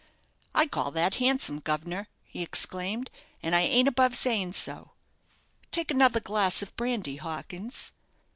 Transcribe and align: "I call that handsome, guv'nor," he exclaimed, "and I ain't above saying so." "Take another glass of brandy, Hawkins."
"I 0.55 0.65
call 0.65 0.89
that 0.93 1.17
handsome, 1.17 1.59
guv'nor," 1.59 2.07
he 2.23 2.41
exclaimed, 2.41 3.11
"and 3.43 3.53
I 3.55 3.61
ain't 3.61 3.87
above 3.87 4.15
saying 4.15 4.53
so." 4.53 4.93
"Take 5.71 5.91
another 5.91 6.19
glass 6.19 6.63
of 6.63 6.75
brandy, 6.75 7.17
Hawkins." 7.17 7.93